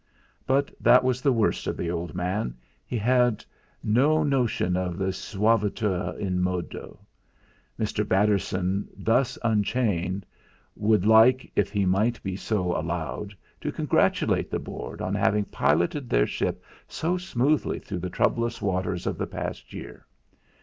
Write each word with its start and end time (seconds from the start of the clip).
But 0.47 0.73
that 0.81 1.03
was 1.03 1.21
the 1.21 1.31
worst 1.31 1.67
of 1.67 1.77
the 1.77 1.91
old 1.91 2.15
man, 2.15 2.57
he 2.87 2.97
had 2.97 3.45
no 3.83 4.23
notion 4.23 4.75
of 4.75 4.97
the 4.97 5.13
suaviter 5.13 6.17
in 6.17 6.41
modo! 6.41 6.97
Mr. 7.79 8.03
Batterson 8.07 8.87
thus 8.97 9.37
unchained 9.43 10.25
would 10.75 11.05
like, 11.05 11.51
if 11.55 11.69
he 11.71 11.85
might 11.85 12.19
be 12.23 12.35
so 12.35 12.75
allowed, 12.75 13.35
to 13.61 13.71
congratulate 13.71 14.49
the 14.49 14.57
Board 14.57 15.01
on 15.03 15.13
having 15.13 15.45
piloted 15.45 16.09
their 16.09 16.25
ship 16.25 16.63
so 16.87 17.15
smoothly 17.15 17.77
through 17.77 17.99
the 17.99 18.09
troublous 18.09 18.59
waters 18.59 19.05
of 19.05 19.19
the 19.19 19.27
past 19.27 19.71
year. 19.71 20.07